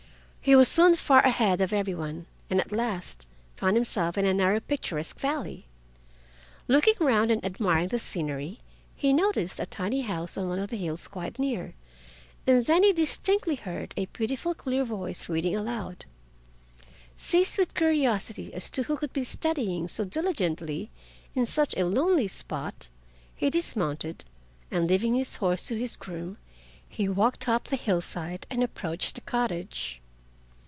He 0.43 0.55
was 0.55 0.67
soon 0.67 0.95
far 0.95 1.23
ahead 1.23 1.61
of 1.61 1.71
every 1.71 1.93
one, 1.93 2.25
and 2.49 2.59
at 2.59 2.71
last 2.71 3.27
found 3.55 3.75
himself 3.75 4.17
in 4.17 4.25
a 4.25 4.33
narrow 4.33 4.59
picturesque 4.59 5.19
valley. 5.19 5.65
Looking 6.67 6.95
round 6.99 7.29
and 7.29 7.45
admiring 7.45 7.89
the 7.89 7.99
scenery, 7.99 8.59
he 8.95 9.13
noticed 9.13 9.59
a 9.59 9.67
tiny 9.67 10.01
house 10.01 10.39
on 10.39 10.49
one 10.49 10.57
of 10.57 10.71
the 10.71 10.77
hills 10.77 11.07
quite 11.07 11.37
near, 11.37 11.75
and 12.47 12.65
then 12.65 12.81
he 12.81 12.91
distinctly 12.91 13.53
heard 13.53 13.93
a 13.95 14.07
beautiful 14.07 14.55
clear 14.55 14.83
voice 14.83 15.29
reading 15.29 15.55
aloud. 15.55 16.05
Seized 17.15 17.59
with 17.59 17.75
curiosity 17.75 18.51
as 18.51 18.71
to 18.71 18.81
who 18.81 18.97
could 18.97 19.13
be 19.13 19.23
studying 19.23 19.87
so 19.87 20.05
diligently 20.05 20.89
in 21.35 21.45
such 21.45 21.77
a 21.77 21.85
lonely 21.85 22.27
spot, 22.27 22.87
he 23.35 23.51
dismounted, 23.51 24.25
and 24.71 24.89
leaving 24.89 25.13
his 25.13 25.35
horse 25.35 25.61
to 25.67 25.77
his 25.77 25.95
groom, 25.95 26.37
he 26.89 27.07
walked 27.07 27.47
up 27.47 27.65
the 27.65 27.75
hillside 27.75 28.47
and 28.49 28.63
approached 28.63 29.13
the 29.13 29.21
cottage. 29.21 29.99